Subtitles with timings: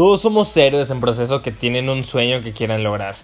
[0.00, 3.16] Todos somos héroes en proceso que tienen un sueño que quieran lograr.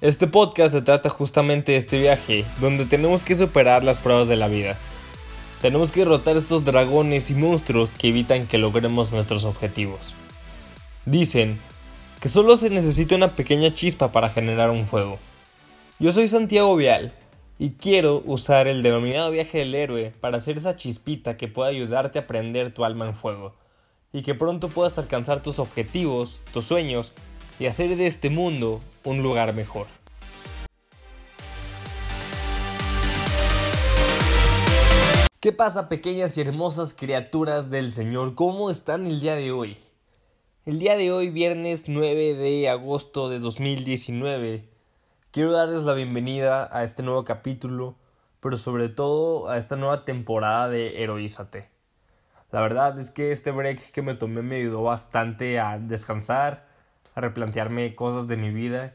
[0.00, 4.36] Este podcast se trata justamente de este viaje, donde tenemos que superar las pruebas de
[4.36, 4.78] la vida.
[5.60, 10.14] Tenemos que derrotar estos dragones y monstruos que evitan que logremos nuestros objetivos.
[11.04, 11.60] Dicen
[12.18, 15.18] que solo se necesita una pequeña chispa para generar un fuego.
[15.98, 17.12] Yo soy Santiago Vial
[17.58, 22.20] y quiero usar el denominado viaje del héroe para hacer esa chispita que pueda ayudarte
[22.20, 23.52] a prender tu alma en fuego
[24.14, 27.12] y que pronto puedas alcanzar tus objetivos, tus sueños
[27.58, 29.88] y hacer de este mundo un lugar mejor.
[35.40, 38.36] ¿Qué pasa pequeñas y hermosas criaturas del Señor?
[38.36, 39.76] ¿Cómo están el día de hoy?
[40.64, 44.68] El día de hoy, viernes 9 de agosto de 2019,
[45.32, 47.96] quiero darles la bienvenida a este nuevo capítulo,
[48.38, 51.73] pero sobre todo a esta nueva temporada de Heroízate.
[52.54, 56.68] La verdad es que este break que me tomé me ayudó bastante a descansar,
[57.16, 58.94] a replantearme cosas de mi vida,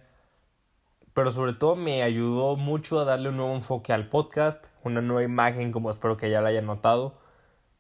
[1.14, 5.24] pero sobre todo me ayudó mucho a darle un nuevo enfoque al podcast, una nueva
[5.24, 7.20] imagen como espero que ya la hayan notado,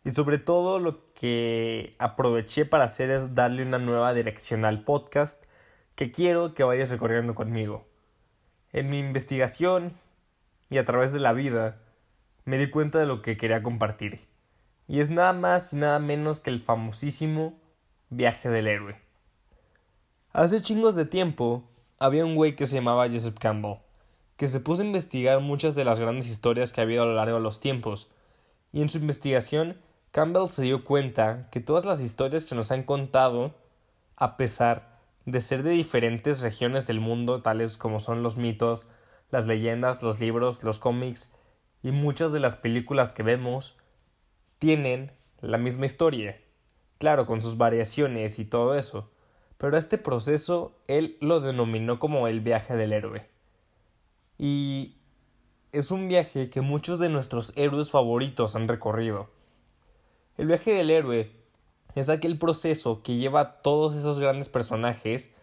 [0.03, 5.41] y sobre todo lo que aproveché para hacer es darle una nueva dirección al podcast
[5.95, 7.87] que quiero que vayas recorriendo conmigo.
[8.73, 9.93] En mi investigación
[10.69, 11.77] y a través de la vida
[12.43, 14.27] me di cuenta de lo que quería compartir
[14.89, 17.53] y es nada más y nada menos que el famosísimo
[18.09, 18.99] viaje del héroe.
[20.33, 21.63] Hace chingos de tiempo
[21.99, 23.77] había un güey que se llamaba Joseph Campbell,
[24.35, 27.13] que se puso a investigar muchas de las grandes historias que ha habido a lo
[27.13, 28.09] largo de los tiempos,
[28.73, 29.77] y en su investigación
[30.11, 33.53] Campbell se dio cuenta que todas las historias que nos han contado,
[34.17, 38.87] a pesar de ser de diferentes regiones del mundo, tales como son los mitos,
[39.29, 41.31] las leyendas, los libros, los cómics
[41.83, 43.75] y muchas de las películas que vemos,
[44.59, 46.39] tienen la misma historia,
[46.97, 49.09] claro, con sus variaciones y todo eso,
[49.57, 53.27] pero este proceso él lo denominó como el viaje del héroe.
[54.37, 54.95] Y
[55.71, 59.29] es un viaje que muchos de nuestros héroes favoritos han recorrido.
[60.37, 61.31] El viaje del héroe
[61.95, 65.33] es aquel proceso que lleva a todos esos grandes personajes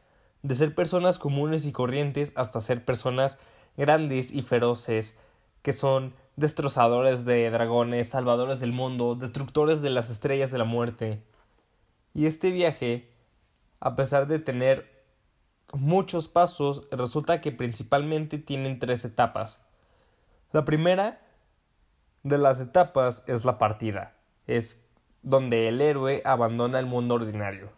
[0.43, 3.39] de ser personas comunes y corrientes hasta ser personas
[3.77, 5.15] grandes y feroces
[5.63, 11.23] que son destrozadores de dragones, salvadores del mundo, destructores de las estrellas de la muerte.
[12.15, 13.11] Y este viaje,
[13.81, 15.03] a pesar de tener
[15.73, 19.59] muchos pasos, resulta que principalmente tienen tres etapas.
[20.53, 21.21] La primera
[22.23, 24.15] de las etapas es la partida,
[24.47, 24.85] es
[25.23, 27.71] donde el héroe abandona el mundo ordinario.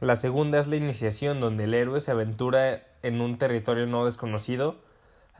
[0.00, 4.80] La segunda es la iniciación, donde el héroe se aventura en un territorio no desconocido,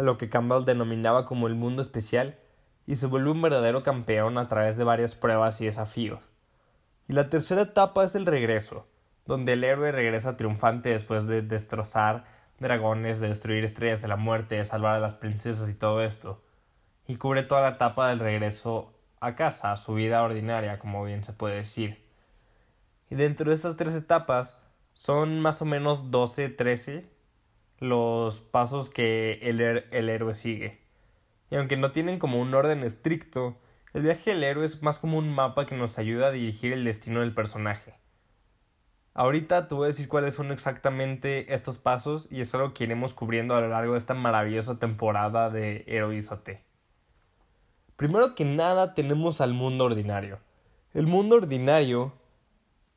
[0.02, 2.38] lo que Campbell denominaba como el mundo especial,
[2.86, 6.20] y se vuelve un verdadero campeón a través de varias pruebas y desafíos.
[7.08, 8.86] Y la tercera etapa es el regreso,
[9.26, 12.24] donde el héroe regresa triunfante después de destrozar
[12.58, 16.42] dragones, de destruir estrellas de la muerte, de salvar a las princesas y todo esto,
[17.06, 21.24] y cubre toda la etapa del regreso a casa, a su vida ordinaria, como bien
[21.24, 22.04] se puede decir.
[23.10, 24.58] Y dentro de estas tres etapas
[24.94, 27.09] son más o menos 12, 13
[27.80, 30.80] los pasos que el, el héroe sigue.
[31.50, 33.56] Y aunque no tienen como un orden estricto,
[33.92, 36.84] el viaje del héroe es más como un mapa que nos ayuda a dirigir el
[36.84, 37.94] destino del personaje.
[39.14, 43.12] Ahorita te voy a decir cuáles son exactamente estos pasos y es algo que iremos
[43.12, 46.64] cubriendo a lo largo de esta maravillosa temporada de Heroízate.
[47.96, 50.38] Primero que nada tenemos al mundo ordinario.
[50.94, 52.12] El mundo ordinario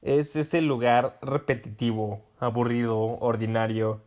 [0.03, 4.01] es ese lugar repetitivo, aburrido, ordinario,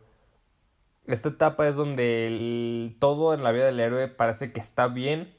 [1.07, 5.33] esta etapa es donde todo en la vida del héroe parece que está bien,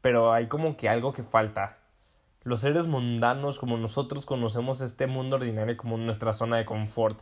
[0.00, 1.78] pero hay como que algo que falta.
[2.42, 7.20] Los seres mundanos como nosotros conocemos este mundo ordinario como nuestra zona de confort.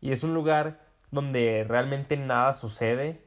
[0.00, 3.24] Y es un lugar donde realmente nada sucede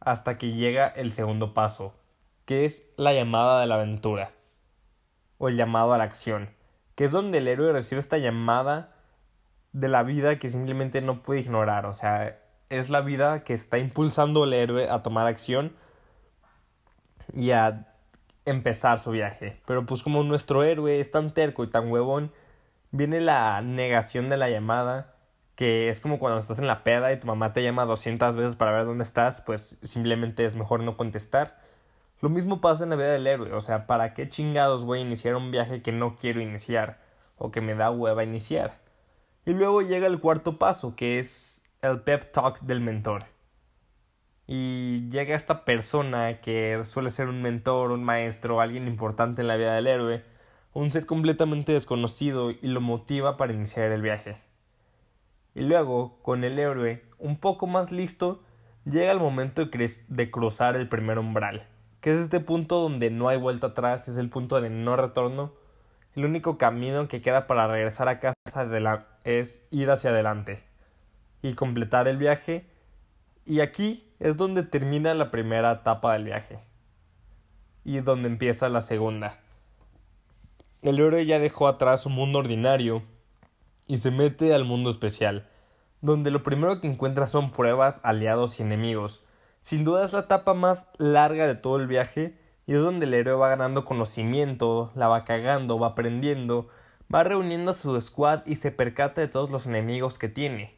[0.00, 1.94] hasta que llega el segundo paso,
[2.46, 4.32] que es la llamada de la aventura,
[5.38, 6.50] o el llamado a la acción,
[6.96, 8.96] que es donde el héroe recibe esta llamada
[9.72, 13.78] de la vida que simplemente no puede ignorar, o sea, es la vida que está
[13.78, 15.74] impulsando al héroe a tomar acción
[17.32, 17.86] y a
[18.44, 19.60] empezar su viaje.
[19.66, 22.32] Pero pues como nuestro héroe es tan terco y tan huevón,
[22.90, 25.14] viene la negación de la llamada,
[25.54, 28.56] que es como cuando estás en la peda y tu mamá te llama 200 veces
[28.56, 31.58] para ver dónde estás, pues simplemente es mejor no contestar.
[32.20, 35.02] Lo mismo pasa en la vida del héroe, o sea, ¿para qué chingados voy a
[35.02, 36.98] iniciar un viaje que no quiero iniciar
[37.36, 38.80] o que me da hueva iniciar?
[39.44, 43.24] Y luego llega el cuarto paso, que es el pep talk del mentor.
[44.46, 49.56] Y llega esta persona que suele ser un mentor, un maestro, alguien importante en la
[49.56, 50.24] vida del héroe,
[50.72, 54.36] un ser completamente desconocido y lo motiva para iniciar el viaje.
[55.54, 58.42] Y luego, con el héroe un poco más listo,
[58.84, 61.66] llega el momento de, de cruzar el primer umbral,
[62.00, 65.54] que es este punto donde no hay vuelta atrás, es el punto de no retorno.
[66.14, 68.36] El único camino que queda para regresar a casa
[69.24, 70.62] es ir hacia adelante
[71.48, 72.66] y completar el viaje.
[73.44, 76.60] Y aquí es donde termina la primera etapa del viaje
[77.84, 79.38] y donde empieza la segunda.
[80.82, 83.02] El héroe ya dejó atrás su mundo ordinario
[83.86, 85.48] y se mete al mundo especial,
[86.00, 89.24] donde lo primero que encuentra son pruebas, aliados y enemigos.
[89.60, 93.14] Sin duda es la etapa más larga de todo el viaje y es donde el
[93.14, 96.68] héroe va ganando conocimiento, la va cagando, va aprendiendo,
[97.12, 100.75] va reuniendo a su squad y se percata de todos los enemigos que tiene.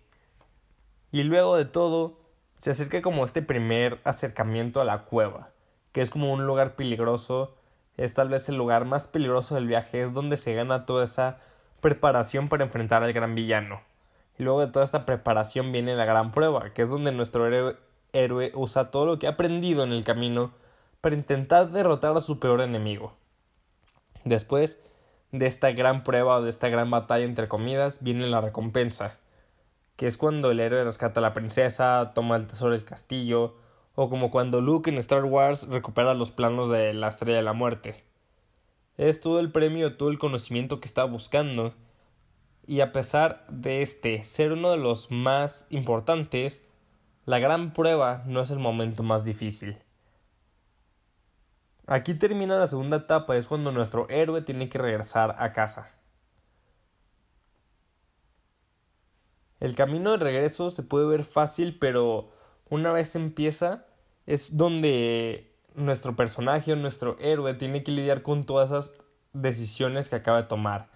[1.10, 2.18] Y luego de todo,
[2.58, 5.50] se acerca como este primer acercamiento a la cueva,
[5.92, 7.54] que es como un lugar peligroso,
[7.96, 11.38] es tal vez el lugar más peligroso del viaje, es donde se gana toda esa
[11.80, 13.80] preparación para enfrentar al gran villano.
[14.38, 17.46] Y luego de toda esta preparación viene la gran prueba, que es donde nuestro
[18.12, 20.52] héroe, usa todo lo que ha aprendido en el camino
[21.00, 23.14] para intentar derrotar a su peor enemigo.
[24.24, 24.80] Después
[25.32, 29.18] de esta gran prueba o de esta gran batalla entre comidas viene la recompensa,
[29.98, 33.56] que es cuando el héroe rescata a la princesa, toma el tesoro del castillo,
[33.96, 37.52] o como cuando Luke en Star Wars recupera los planos de la Estrella de la
[37.52, 38.04] Muerte.
[38.96, 41.74] Es todo el premio, todo el conocimiento que estaba buscando,
[42.64, 46.64] y a pesar de este ser uno de los más importantes,
[47.24, 49.78] la gran prueba no es el momento más difícil.
[51.88, 55.97] Aquí termina la segunda etapa, es cuando nuestro héroe tiene que regresar a casa.
[59.60, 62.30] El camino de regreso se puede ver fácil, pero
[62.70, 63.86] una vez empieza,
[64.26, 68.92] es donde nuestro personaje o nuestro héroe tiene que lidiar con todas esas
[69.32, 70.88] decisiones que acaba de tomar,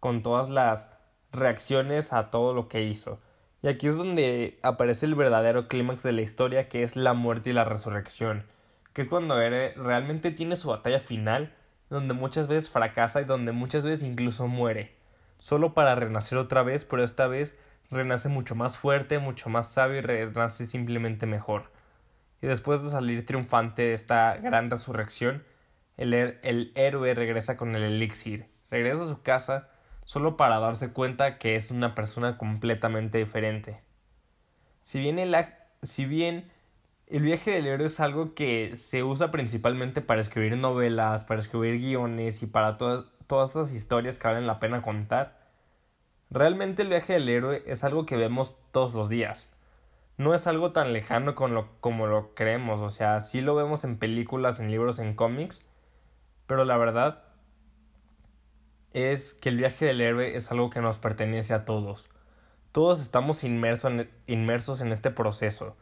[0.00, 0.88] con todas las
[1.32, 3.18] reacciones a todo lo que hizo.
[3.62, 7.50] Y aquí es donde aparece el verdadero clímax de la historia, que es la muerte
[7.50, 8.44] y la resurrección,
[8.92, 11.54] que es cuando héroe realmente tiene su batalla final,
[11.88, 14.94] donde muchas veces fracasa y donde muchas veces incluso muere,
[15.38, 17.58] solo para renacer otra vez, pero esta vez
[17.94, 21.72] renace mucho más fuerte, mucho más sabio y renace simplemente mejor
[22.44, 25.42] y después de salir triunfante de esta gran resurrección,
[25.96, 29.70] el, el, héroe regresa con el elixir, regresa a su casa
[30.04, 33.80] solo para darse cuenta que es una persona completamente diferente.
[34.82, 35.34] Si bien el,
[35.80, 36.50] si bien
[37.06, 41.80] el viaje del héroe es algo que se usa principalmente para escribir novelas, para escribir
[41.80, 45.43] guiones y para todas, todas esas historias que valen la pena contar,
[46.34, 49.48] realmente el viaje del héroe es algo que vemos todos los días
[50.16, 54.60] no es algo tan lejano como lo creemos, o sea, sí lo vemos en películas,
[54.60, 55.66] en libros, en cómics,
[56.46, 57.24] pero la verdad
[58.92, 62.08] es que el viaje del héroe es algo que nos pertenece a todos.
[62.70, 65.76] Todos estamos inmersos en este proceso.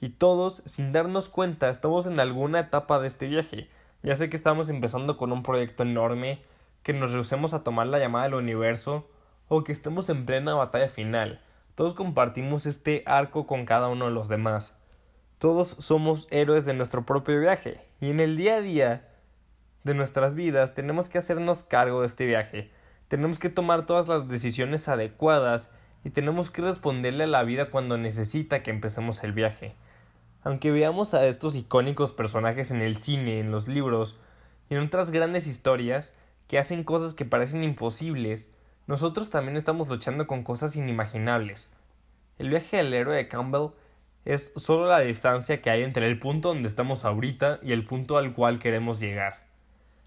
[0.00, 3.70] Y todos, sin darnos cuenta, estamos en alguna etapa de este viaje.
[4.02, 6.42] Ya sé que estamos empezando con un proyecto enorme,
[6.82, 9.08] que nos rehusemos a tomar la llamada del universo,
[9.48, 11.40] o que estemos en plena batalla final.
[11.74, 14.74] Todos compartimos este arco con cada uno de los demás.
[15.38, 17.80] Todos somos héroes de nuestro propio viaje.
[18.00, 19.08] Y en el día a día
[19.84, 22.70] de nuestras vidas tenemos que hacernos cargo de este viaje.
[23.08, 25.70] Tenemos que tomar todas las decisiones adecuadas
[26.02, 29.74] y tenemos que responderle a la vida cuando necesita que empecemos el viaje.
[30.42, 34.18] Aunque veamos a estos icónicos personajes en el cine, en los libros
[34.70, 36.14] y en otras grandes historias
[36.48, 38.50] que hacen cosas que parecen imposibles,
[38.86, 41.70] nosotros también estamos luchando con cosas inimaginables.
[42.38, 43.70] El viaje del héroe de Campbell
[44.24, 48.16] es solo la distancia que hay entre el punto donde estamos ahorita y el punto
[48.16, 49.46] al cual queremos llegar.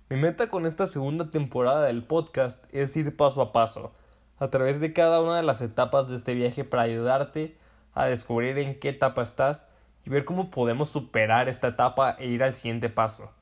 [0.10, 3.94] Mi meta con esta segunda temporada del podcast es ir paso a paso,
[4.38, 7.58] a través de cada una de las etapas de este viaje para ayudarte
[7.94, 9.70] a descubrir en qué etapa estás
[10.06, 13.34] y ver cómo podemos superar esta etapa e ir al siguiente paso.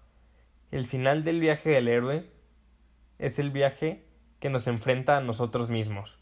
[0.72, 2.28] El final del viaje del héroe
[3.20, 4.07] es el viaje
[4.40, 6.18] que nos enfrenta a nosotros mismos.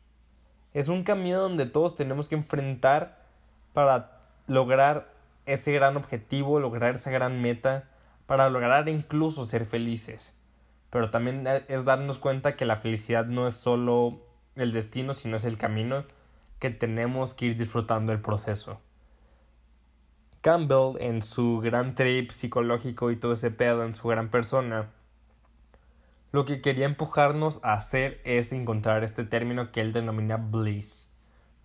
[0.74, 3.26] Es un camino donde todos tenemos que enfrentar
[3.74, 5.14] para lograr
[5.46, 7.90] ese gran objetivo, lograr esa gran meta,
[8.26, 10.34] para lograr incluso ser felices.
[10.90, 14.22] Pero también es darnos cuenta que la felicidad no es solo
[14.56, 16.06] el destino, sino es el camino
[16.60, 18.80] que tenemos que ir disfrutando el proceso.
[20.42, 24.92] Campbell, en su gran trip psicológico y todo ese pedo en su gran persona,
[26.36, 31.10] lo que quería empujarnos a hacer es encontrar este término que él denomina bliss.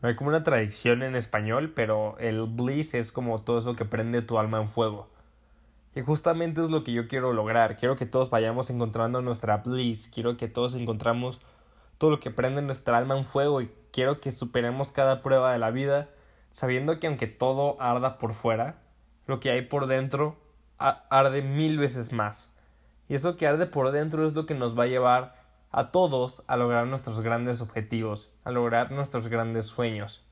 [0.01, 3.85] No hay como una tradición en español, pero el bliss es como todo eso que
[3.85, 5.09] prende tu alma en fuego.
[5.97, 7.79] Y justamente es lo que yo quiero lograr.
[7.79, 10.09] Quiero que todos vayamos encontrando nuestra bliss.
[10.09, 11.41] Quiero que todos encontramos
[11.99, 13.61] todo lo que prende nuestra alma en fuego.
[13.63, 16.11] Y quiero que superemos cada prueba de la vida.
[16.53, 18.79] Sabiendo que aunque todo arda por fuera,
[19.27, 20.37] lo que hay por dentro
[20.79, 22.51] arde mil veces más.
[23.11, 25.35] Y eso que arde por dentro es lo que nos va a llevar
[25.73, 30.25] a todos a lograr nuestros grandes objetivos, a lograr nuestros grandes sueños.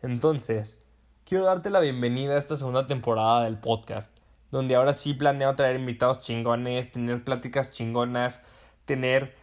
[0.00, 0.86] Entonces,
[1.26, 4.10] quiero darte la bienvenida a esta segunda temporada del podcast,
[4.50, 8.40] donde ahora sí planeo traer invitados chingones, tener pláticas chingonas,
[8.86, 9.34] tener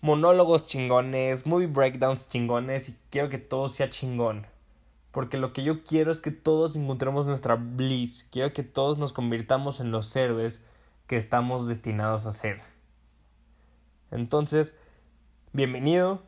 [0.00, 4.46] monólogos chingones, movie breakdowns chingones y quiero que todo sea chingón.
[5.10, 9.12] Porque lo que yo quiero es que todos encontremos nuestra bliss, quiero que todos nos
[9.12, 10.62] convirtamos en los héroes
[11.06, 12.62] que estamos destinados a ser.
[14.10, 14.74] Entonces,
[15.52, 16.22] bienvenido,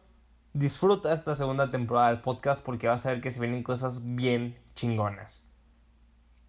[0.53, 4.59] disfruta esta segunda temporada del podcast porque vas a ver que se vienen cosas bien
[4.75, 5.43] chingonas.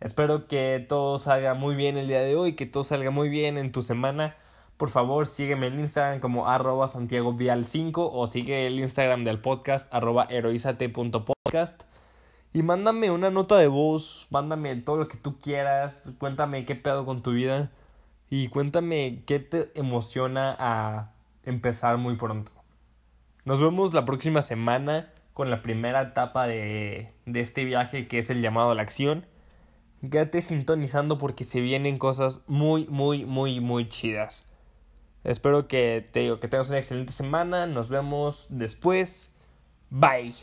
[0.02, 3.58] Espero que todo salga muy bien el día de hoy, que todo salga muy bien
[3.58, 4.36] en tu semana.
[4.76, 9.92] Por favor, sígueme en Instagram como arroba Santiago 5 o sigue el Instagram del podcast
[9.94, 10.28] arroba.
[12.54, 17.06] Y mándame una nota de voz, mándame todo lo que tú quieras, cuéntame qué pedo
[17.06, 17.72] con tu vida
[18.30, 21.12] y cuéntame qué te emociona a
[21.44, 22.52] empezar muy pronto.
[23.46, 28.30] Nos vemos la próxima semana con la primera etapa de, de este viaje que es
[28.30, 29.26] el llamado a la acción.
[30.02, 34.46] Quédate sintonizando porque se vienen cosas muy, muy, muy, muy chidas.
[35.24, 37.68] Espero que te digo que tengas una excelente semana.
[37.68, 39.36] Nos vemos después.
[39.90, 40.38] Bye.